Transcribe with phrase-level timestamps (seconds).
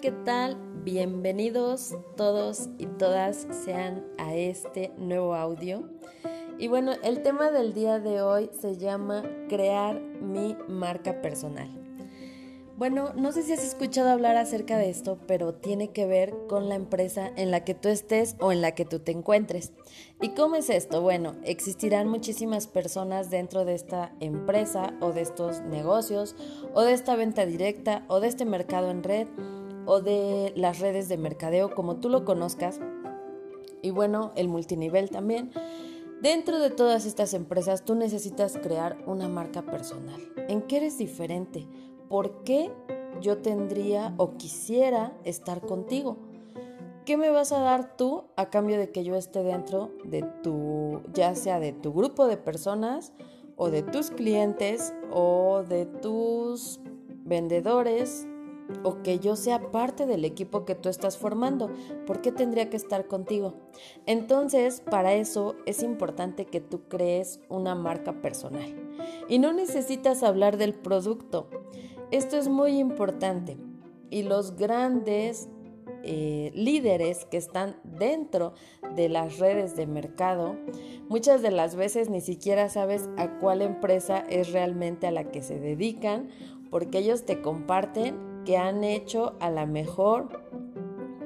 [0.00, 0.56] ¿qué tal?
[0.84, 5.90] Bienvenidos todos y todas sean a este nuevo audio.
[6.56, 11.68] Y bueno, el tema del día de hoy se llama crear mi marca personal.
[12.76, 16.68] Bueno, no sé si has escuchado hablar acerca de esto, pero tiene que ver con
[16.68, 19.72] la empresa en la que tú estés o en la que tú te encuentres.
[20.20, 21.02] ¿Y cómo es esto?
[21.02, 26.36] Bueno, existirán muchísimas personas dentro de esta empresa o de estos negocios
[26.72, 29.26] o de esta venta directa o de este mercado en red
[29.88, 32.78] o de las redes de mercadeo como tú lo conozcas.
[33.82, 35.50] Y bueno, el multinivel también.
[36.22, 40.20] Dentro de todas estas empresas tú necesitas crear una marca personal.
[40.48, 41.66] ¿En qué eres diferente?
[42.08, 42.70] ¿por qué
[43.20, 46.16] yo tendría o quisiera estar contigo?
[47.04, 51.00] ¿Qué me vas a dar tú a cambio de que yo esté dentro de tu,
[51.14, 53.12] ya sea de tu grupo de personas
[53.56, 56.80] o de tus clientes o de tus
[57.24, 58.27] vendedores
[58.82, 61.70] o que yo sea parte del equipo que tú estás formando.
[62.06, 63.54] ¿Por qué tendría que estar contigo?
[64.06, 68.74] Entonces, para eso es importante que tú crees una marca personal.
[69.28, 71.48] Y no necesitas hablar del producto.
[72.10, 73.56] Esto es muy importante
[74.10, 75.48] y los grandes
[76.04, 78.54] eh, líderes que están dentro
[78.94, 80.56] de las redes de mercado,
[81.08, 85.42] muchas de las veces ni siquiera sabes a cuál empresa es realmente a la que
[85.42, 86.28] se dedican,
[86.70, 90.40] porque ellos te comparten que han hecho a la mejor,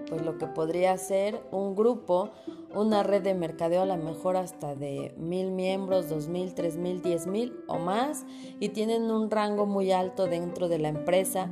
[0.09, 2.33] pues lo que podría ser un grupo
[2.75, 7.01] una red de mercadeo a lo mejor hasta de mil miembros, dos mil, tres mil,
[7.01, 8.27] diez mil o más
[8.59, 11.49] y tienen un rango muy alto dentro de la empresa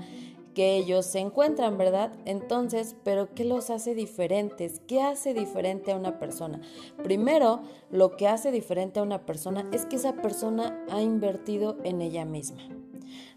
[0.54, 2.14] que ellos se encuentran, ¿verdad?
[2.24, 4.80] Entonces, ¿pero qué los hace diferentes?
[4.88, 6.60] ¿Qué hace diferente a una persona?
[7.04, 7.60] Primero,
[7.92, 12.24] lo que hace diferente a una persona es que esa persona ha invertido en ella
[12.24, 12.79] misma.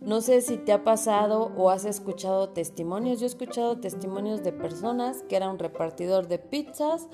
[0.01, 3.19] No sé si te ha pasado o has escuchado testimonios.
[3.19, 7.07] Yo he escuchado testimonios de personas que era un repartidor de pizzas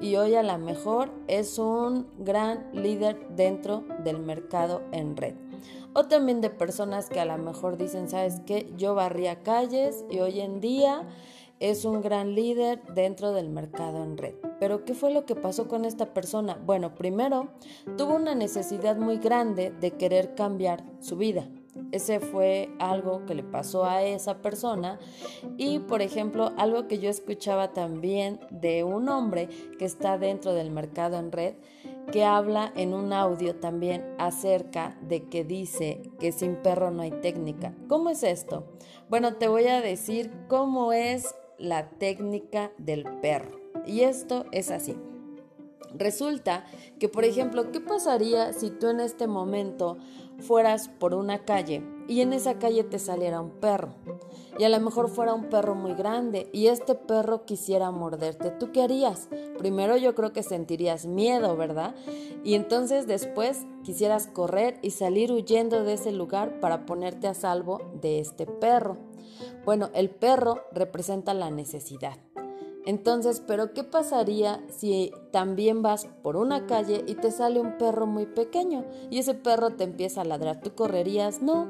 [0.00, 5.34] y hoy a lo mejor es un gran líder dentro del mercado en red.
[5.94, 8.70] O también de personas que a lo mejor dicen, ¿sabes qué?
[8.76, 11.08] Yo barría calles y hoy en día
[11.58, 14.34] es un gran líder dentro del mercado en red.
[14.60, 16.60] Pero ¿qué fue lo que pasó con esta persona?
[16.64, 17.48] Bueno, primero
[17.96, 21.48] tuvo una necesidad muy grande de querer cambiar su vida.
[21.92, 24.98] Ese fue algo que le pasó a esa persona.
[25.56, 29.48] Y, por ejemplo, algo que yo escuchaba también de un hombre
[29.78, 31.54] que está dentro del mercado en red,
[32.12, 37.10] que habla en un audio también acerca de que dice que sin perro no hay
[37.10, 37.74] técnica.
[37.88, 38.64] ¿Cómo es esto?
[39.08, 43.60] Bueno, te voy a decir cómo es la técnica del perro.
[43.86, 44.96] Y esto es así.
[45.94, 46.64] Resulta
[46.98, 49.98] que, por ejemplo, ¿qué pasaría si tú en este momento
[50.40, 53.94] fueras por una calle y en esa calle te saliera un perro?
[54.58, 58.50] Y a lo mejor fuera un perro muy grande y este perro quisiera morderte.
[58.50, 59.28] ¿Tú qué harías?
[59.58, 61.94] Primero yo creo que sentirías miedo, ¿verdad?
[62.42, 67.82] Y entonces después quisieras correr y salir huyendo de ese lugar para ponerte a salvo
[68.00, 68.96] de este perro.
[69.64, 72.16] Bueno, el perro representa la necesidad.
[72.86, 78.06] Entonces, ¿pero qué pasaría si también vas por una calle y te sale un perro
[78.06, 80.60] muy pequeño y ese perro te empieza a ladrar?
[80.60, 81.42] ¿Tú correrías?
[81.42, 81.66] No,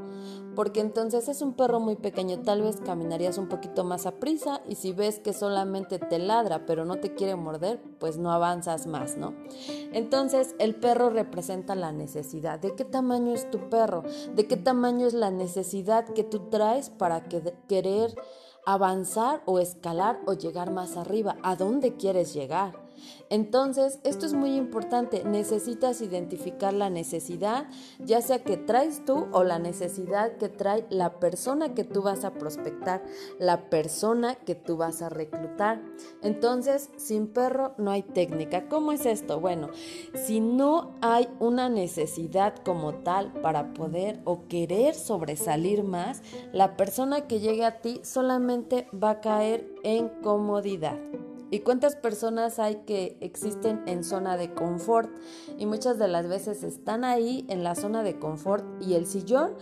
[0.54, 4.60] porque entonces es un perro muy pequeño, tal vez caminarías un poquito más a prisa
[4.69, 8.87] y si ves que solamente te ladra pero no te quiere morder, pues no avanzas
[8.87, 9.33] más, ¿no?
[9.93, 12.59] Entonces, el perro representa la necesidad.
[12.59, 14.03] ¿De qué tamaño es tu perro?
[14.34, 17.25] ¿De qué tamaño es la necesidad que tú traes para
[17.69, 18.15] querer
[18.66, 21.37] avanzar o escalar o llegar más arriba.
[21.43, 22.85] ¿A dónde quieres llegar?
[23.31, 25.25] Entonces, esto es muy importante.
[25.25, 27.69] Necesitas identificar la necesidad,
[27.99, 32.25] ya sea que traes tú o la necesidad que trae la persona que tú vas
[32.25, 33.05] a prospectar,
[33.39, 35.83] la persona que tú vas a reclutar.
[36.23, 38.69] Entonces, sin perro no hay técnica.
[38.69, 39.41] ¿Cómo es esto?
[39.41, 39.71] Bueno,
[40.15, 46.22] si no hay una necesidad como tal para poder o querer sobresalir más,
[46.53, 50.99] la persona que llegue a ti solamente va a caer en comodidad.
[51.51, 55.10] ¿Y cuántas personas hay que existen en zona de confort?
[55.59, 59.54] Y muchas de las veces están ahí en la zona de confort y el sillón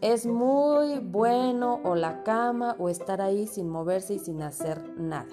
[0.00, 5.30] es muy bueno o la cama o estar ahí sin moverse y sin hacer nada.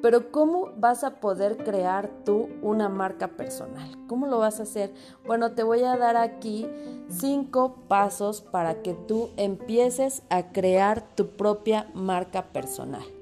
[0.00, 3.96] Pero ¿cómo vas a poder crear tú una marca personal?
[4.08, 4.92] ¿Cómo lo vas a hacer?
[5.24, 6.68] Bueno, te voy a dar aquí
[7.08, 13.21] cinco pasos para que tú empieces a crear tu propia marca personal.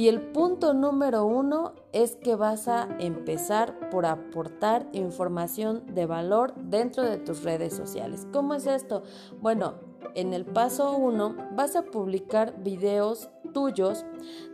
[0.00, 6.54] Y el punto número uno es que vas a empezar por aportar información de valor
[6.54, 8.26] dentro de tus redes sociales.
[8.32, 9.02] ¿Cómo es esto?
[9.42, 9.74] Bueno,
[10.14, 14.06] en el paso uno vas a publicar videos tuyos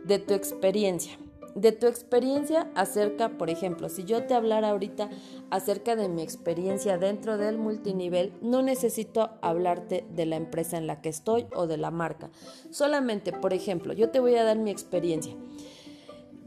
[0.03, 1.17] de tu experiencia
[1.57, 5.09] de tu experiencia acerca, por ejemplo, si yo te hablara ahorita
[5.49, 11.01] acerca de mi experiencia dentro del multinivel, no necesito hablarte de la empresa en la
[11.01, 12.29] que estoy o de la marca.
[12.69, 15.33] Solamente, por ejemplo, yo te voy a dar mi experiencia.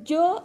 [0.04, 0.44] Yo,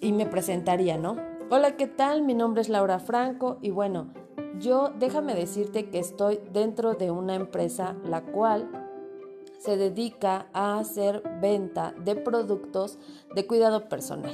[0.00, 1.16] y me presentaría, ¿no?
[1.50, 2.22] Hola, ¿qué tal?
[2.22, 4.12] Mi nombre es Laura Franco y bueno,
[4.60, 8.83] yo déjame decirte que estoy dentro de una empresa la cual
[9.64, 12.98] se dedica a hacer venta de productos
[13.34, 14.32] de cuidado personal.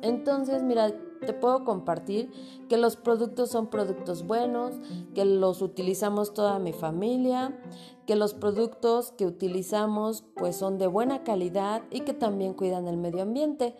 [0.00, 0.90] Entonces, mira,
[1.20, 2.30] te puedo compartir
[2.66, 4.72] que los productos son productos buenos,
[5.14, 7.60] que los utilizamos toda mi familia,
[8.06, 12.96] que los productos que utilizamos pues son de buena calidad y que también cuidan el
[12.96, 13.76] medio ambiente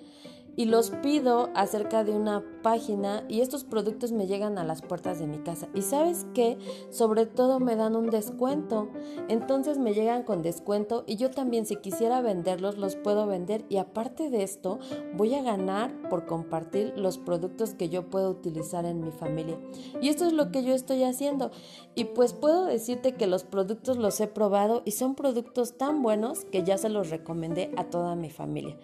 [0.57, 5.19] y los pido acerca de una página y estos productos me llegan a las puertas
[5.19, 5.69] de mi casa.
[5.75, 6.59] Y sabes qué,
[6.91, 8.89] sobre todo me dan un descuento.
[9.29, 13.79] Entonces me llegan con descuento y yo también si quisiera venderlos los puedo vender y
[13.79, 14.79] aparte de esto
[15.15, 19.59] voy a ganar por compartir los productos que yo puedo utilizar en mi familia.
[20.01, 21.51] Y esto es lo que yo estoy haciendo.
[21.95, 26.45] Y pues puedo decirte que los productos los he probado y son productos tan buenos
[26.45, 28.77] que ya se los recomendé a toda mi familia.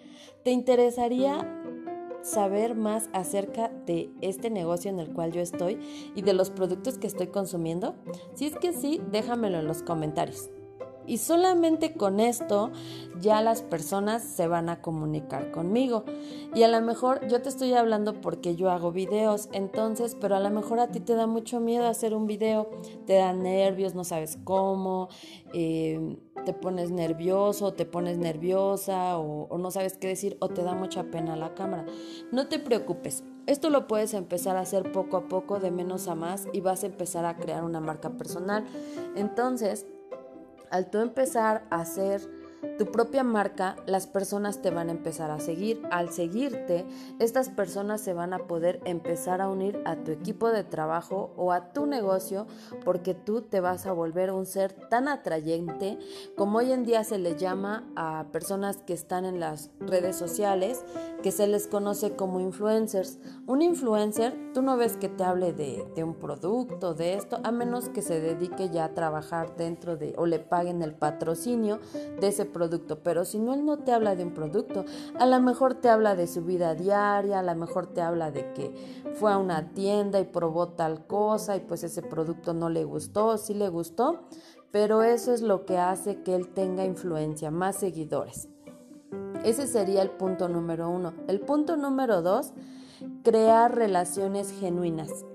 [0.47, 1.45] ¿Te interesaría
[2.21, 5.77] saber más acerca de este negocio en el cual yo estoy
[6.15, 7.95] y de los productos que estoy consumiendo?
[8.33, 10.49] Si es que sí, déjamelo en los comentarios.
[11.05, 12.71] Y solamente con esto
[13.19, 16.05] ya las personas se van a comunicar conmigo.
[16.55, 20.39] Y a lo mejor yo te estoy hablando porque yo hago videos, entonces, pero a
[20.39, 22.69] lo mejor a ti te da mucho miedo hacer un video,
[23.05, 25.09] te da nervios, no sabes cómo,
[25.53, 26.17] eh,
[26.47, 31.03] te pones nervioso, te pones nerviosa o, no sabes qué decir o te da mucha
[31.11, 31.85] pena la cámara.
[32.31, 33.25] No te preocupes.
[33.47, 36.83] Esto lo puedes empezar a hacer poco a poco, de menos a más, y vas
[36.83, 38.63] a empezar a crear una marca personal.
[39.17, 39.87] Entonces,
[40.71, 42.21] al tú empezar a hacer
[42.77, 45.81] tu propia marca, las personas te van a empezar a seguir.
[45.91, 46.85] Al seguirte,
[47.19, 51.51] estas personas se van a poder empezar a unir a tu equipo de trabajo o
[51.51, 52.47] a tu negocio
[52.85, 55.97] porque tú te vas a volver un ser tan atrayente
[56.35, 60.83] como hoy en día se le llama a personas que están en las redes sociales,
[61.23, 63.19] que se les conoce como influencers.
[63.45, 67.89] Un influencer, tú no ves que te hable de, un producto, de esto, a menos
[67.89, 71.79] que se dedique ya a trabajar dentro de o le paguen el patrocinio
[72.19, 74.83] de ese producto, pero si no, él no te habla de un producto,
[75.19, 78.51] a lo mejor te habla de su vida diaria, a lo mejor te habla de
[78.53, 78.73] que
[79.13, 83.37] fue a una tienda y probó tal cosa y pues ese producto no le gustó,
[83.37, 84.21] sí le gustó,
[84.71, 88.49] pero eso es lo que hace que él tenga influencia, más seguidores.
[89.43, 91.13] Ese sería el punto número uno.
[91.27, 92.53] El punto número dos,
[93.23, 95.25] crear relaciones genuinas.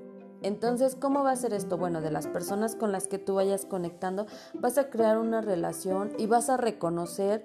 [0.43, 1.79] Entonces, ¿cómo va a ser esto?
[1.79, 6.12] Bueno, de las personas con las que tú vayas conectando, vas a crear una relación
[6.19, 7.44] y vas a reconocer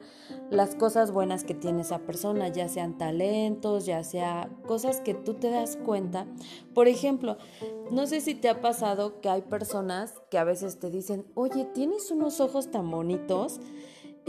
[0.50, 5.36] las cosas buenas que tiene esa persona, ya sean talentos, ya sea cosas que tú
[5.36, 6.26] te das cuenta.
[6.74, 7.38] Por ejemplo,
[7.92, 11.66] no sé si te ha pasado que hay personas que a veces te dicen, oye,
[11.66, 13.60] tienes unos ojos tan bonitos.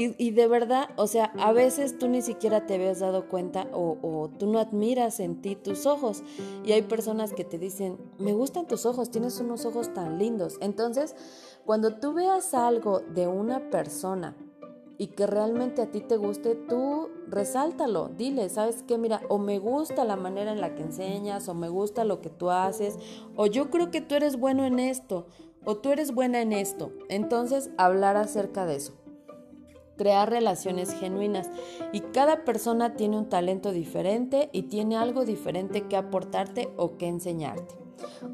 [0.00, 3.98] Y, de verdad, o sea, a veces tú ni siquiera te habías dado cuenta o,
[4.00, 6.22] o, tú no admiras en ti tus ojos.
[6.64, 10.56] Y hay personas que te dicen, me gustan tus ojos, tienes unos ojos tan lindos.
[10.60, 11.16] Entonces,
[11.66, 14.36] cuando tú veas algo de una persona
[14.98, 18.98] y que realmente a ti te guste, tú resáltalo, dile, ¿sabes qué?
[18.98, 22.30] Mira, o me gusta la manera en la que enseñas, o me gusta lo que
[22.30, 22.96] tú haces,
[23.34, 25.26] o yo creo que tú eres bueno en esto,
[25.64, 26.92] o tú eres buena en esto.
[27.08, 28.92] Entonces, hablar acerca de eso
[29.98, 31.50] crear relaciones genuinas
[31.92, 37.08] y cada persona tiene un talento diferente y tiene algo diferente que aportarte o que
[37.08, 37.74] enseñarte.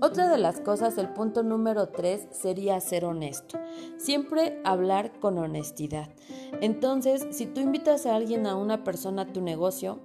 [0.00, 3.58] Otra de las cosas, el punto número tres, sería ser honesto.
[3.96, 6.10] Siempre hablar con honestidad.
[6.60, 10.00] Entonces, si tú invitas a alguien, a una persona a tu negocio,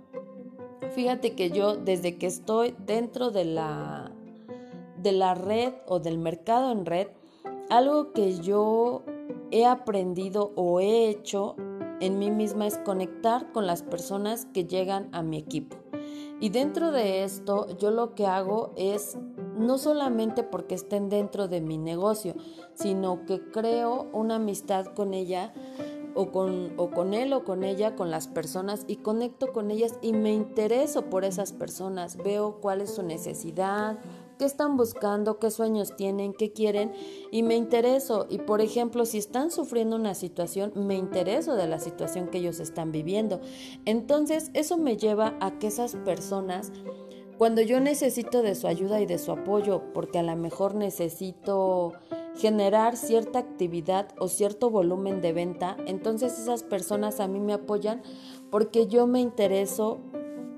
[0.95, 4.11] fíjate que yo desde que estoy dentro de la,
[4.97, 7.07] de la red o del mercado en red,
[7.69, 9.03] algo que yo
[9.51, 11.55] he aprendido o he hecho
[11.99, 15.77] en mí misma es conectar con las personas que llegan a mi equipo.
[16.39, 19.17] Y dentro de esto yo lo que hago es
[19.57, 22.35] no solamente porque estén dentro de mi negocio,
[22.75, 25.51] sino que creo una amistad con ella
[26.15, 29.99] o con, o con él o con ella, con las personas y conecto con ellas
[30.01, 33.99] y me intereso por esas personas, veo cuál es su necesidad,
[34.39, 36.93] qué están buscando, qué sueños tienen, qué quieren
[37.29, 38.25] y me intereso.
[38.29, 42.61] Y por ejemplo, si están sufriendo una situación, me intereso de la situación que ellos
[42.61, 43.41] están viviendo.
[43.85, 46.71] Entonces, eso me lleva a que esas personas
[47.37, 51.93] cuando yo necesito de su ayuda y de su apoyo, porque a lo mejor necesito
[52.35, 58.01] generar cierta actividad o cierto volumen de venta, entonces esas personas a mí me apoyan
[58.49, 59.99] porque yo me intereso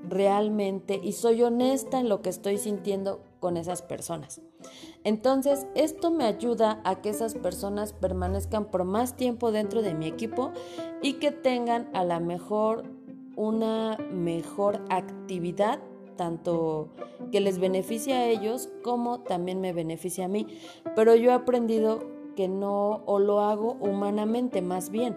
[0.08, 4.40] realmente y soy honesta en lo que estoy sintiendo con esas personas.
[5.02, 10.06] Entonces, esto me ayuda a que esas personas permanezcan por más tiempo dentro de mi
[10.06, 10.52] equipo
[11.02, 12.84] y que tengan a la mejor
[13.34, 15.80] una mejor actividad
[16.16, 16.90] tanto
[17.32, 20.46] que les beneficia a ellos como también me beneficia a mí.
[20.94, 21.98] Pero yo he aprendido
[22.36, 25.16] que no, o lo hago humanamente más bien.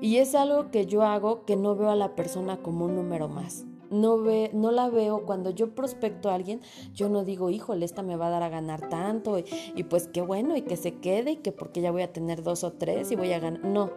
[0.00, 3.28] Y es algo que yo hago que no veo a la persona como un número
[3.28, 6.60] más no, ve, no la veo cuando yo prospecto a alguien,
[6.94, 10.22] yo no digo, híjole, esta me va a dar a ganar tanto y, pues qué
[10.22, 13.10] bueno y que se quede y que porque ya voy a tener dos o tres
[13.12, 13.64] y voy a ganar.
[13.64, 13.90] No,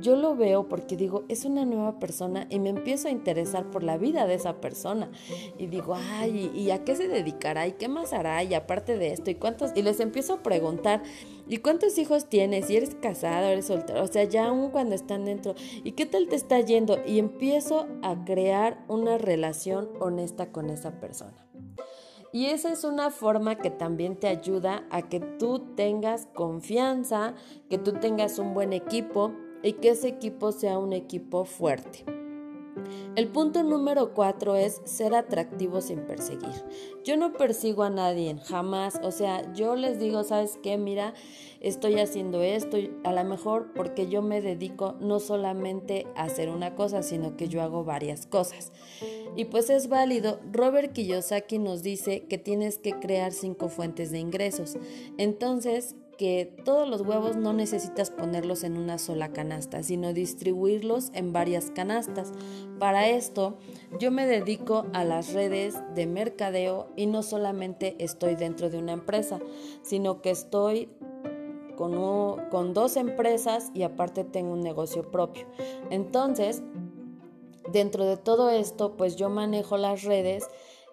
[0.00, 3.82] yo lo veo porque digo, es una nueva persona y me empiezo a interesar por
[3.82, 5.10] la vida de esa persona
[5.58, 7.66] y digo, ay, ¿y a qué se dedicará?
[7.66, 8.42] ¿Y qué más hará?
[8.42, 9.72] Y aparte de esto, ¿y cuántos?
[9.74, 11.02] Y les empiezo a preguntar.
[11.48, 12.68] ¿Y cuántos hijos tienes?
[12.68, 13.46] ¿Y eres casado?
[13.46, 14.02] ¿Eres soltero?
[14.02, 15.54] O sea, ya aún cuando están dentro.
[15.82, 16.98] ¿Y qué tal te está yendo?
[17.06, 21.46] Y empiezo a crear una relación honesta con esa persona.
[22.32, 27.34] Y esa es una forma que también te ayuda a que tú tengas confianza,
[27.70, 32.17] que tú tengas un buen equipo y que ese equipo sea un equipo fuerte.
[33.16, 36.64] El punto número cuatro es ser atractivo sin perseguir.
[37.04, 39.00] Yo no persigo a nadie, jamás.
[39.02, 40.78] O sea, yo les digo, ¿sabes qué?
[40.78, 41.14] Mira,
[41.60, 46.74] estoy haciendo esto, a lo mejor porque yo me dedico no solamente a hacer una
[46.74, 48.72] cosa, sino que yo hago varias cosas.
[49.36, 50.40] Y pues es válido.
[50.52, 54.76] Robert Kiyosaki nos dice que tienes que crear cinco fuentes de ingresos.
[55.16, 61.32] Entonces, que todos los huevos no necesitas ponerlos en una sola canasta, sino distribuirlos en
[61.32, 62.32] varias canastas.
[62.80, 63.56] Para esto,
[64.00, 68.92] yo me dedico a las redes de mercadeo y no solamente estoy dentro de una
[68.92, 69.38] empresa,
[69.82, 70.90] sino que estoy
[71.76, 71.94] con,
[72.50, 75.46] con dos empresas y aparte tengo un negocio propio.
[75.88, 76.64] Entonces,
[77.72, 80.48] dentro de todo esto, pues yo manejo las redes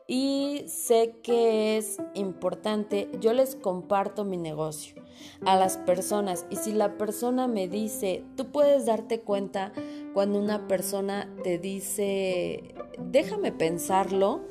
[0.08, 5.05] y sé que es importante, yo les comparto mi negocio
[5.46, 9.72] a las personas y si la persona me dice, tú puedes darte cuenta
[10.14, 14.42] cuando una persona te dice, déjame pensarlo,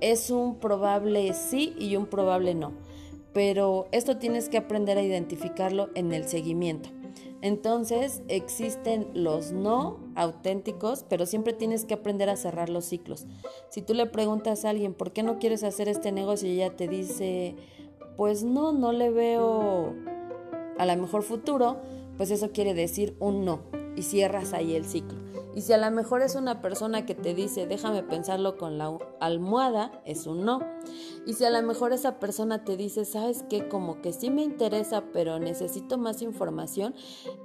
[0.00, 2.72] es un probable sí y un probable no,
[3.32, 6.90] pero esto tienes que aprender a identificarlo en el seguimiento.
[7.42, 13.26] Entonces existen los no auténticos, pero siempre tienes que aprender a cerrar los ciclos.
[13.70, 16.48] Si tú le preguntas a alguien, ¿por qué no quieres hacer este negocio?
[16.48, 17.56] Y ella te dice,
[18.20, 19.94] pues no, no le veo
[20.76, 21.78] a la mejor futuro,
[22.18, 23.62] pues eso quiere decir un no
[23.96, 25.18] y cierras ahí el ciclo.
[25.54, 28.94] Y si a lo mejor es una persona que te dice, déjame pensarlo con la
[29.20, 30.60] almohada, es un no.
[31.26, 34.42] Y si a lo mejor esa persona te dice, sabes que como que sí me
[34.42, 36.94] interesa, pero necesito más información,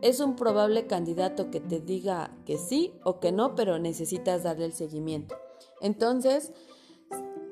[0.02, 4.66] es un probable candidato que te diga que sí o que no, pero necesitas darle
[4.66, 5.38] el seguimiento.
[5.80, 6.52] Entonces,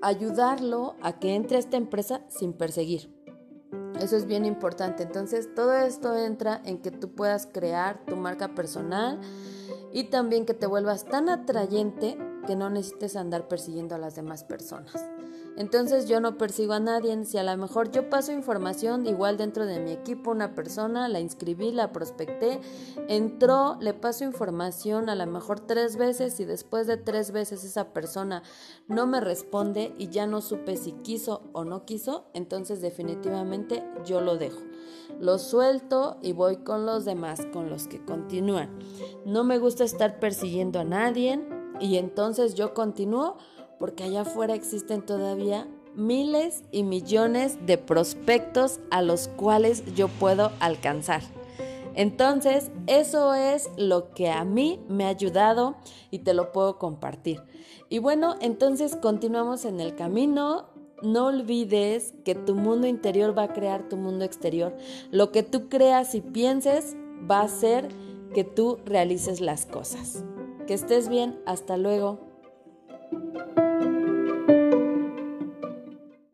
[0.03, 3.09] ayudarlo a que entre a esta empresa sin perseguir.
[3.99, 5.03] Eso es bien importante.
[5.03, 9.19] Entonces, todo esto entra en que tú puedas crear tu marca personal
[9.93, 14.43] y también que te vuelvas tan atrayente que no necesites andar persiguiendo a las demás
[14.43, 14.93] personas.
[15.55, 19.65] Entonces yo no persigo a nadie, si a lo mejor yo paso información igual dentro
[19.65, 22.59] de mi equipo, una persona, la inscribí, la prospecté,
[23.07, 27.93] entró, le paso información a lo mejor tres veces y después de tres veces esa
[27.93, 28.41] persona
[28.87, 34.21] no me responde y ya no supe si quiso o no quiso, entonces definitivamente yo
[34.21, 34.59] lo dejo.
[35.19, 38.79] Lo suelto y voy con los demás, con los que continúan.
[39.25, 41.39] No me gusta estar persiguiendo a nadie
[41.79, 43.37] y entonces yo continúo
[43.79, 50.51] porque allá afuera existen todavía miles y millones de prospectos a los cuales yo puedo
[50.59, 51.21] alcanzar.
[51.95, 55.75] Entonces, eso es lo que a mí me ha ayudado
[56.09, 57.41] y te lo puedo compartir.
[57.89, 60.69] Y bueno, entonces continuamos en el camino.
[61.03, 64.75] No olvides que tu mundo interior va a crear tu mundo exterior.
[65.11, 66.95] Lo que tú creas y pienses
[67.29, 67.89] va a hacer
[68.33, 70.23] que tú realices las cosas.
[70.65, 72.19] Que estés bien, hasta luego.